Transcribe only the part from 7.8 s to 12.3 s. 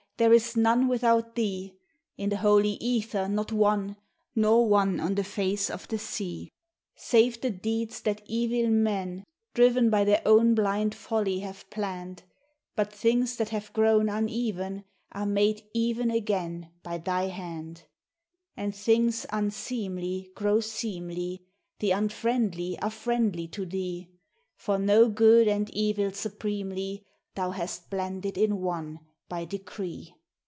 that evil men, driven by their own blind folly, have planned;